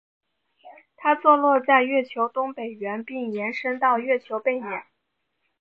[0.97, 4.85] 它坐落在月球东北缘并延伸到月球背面。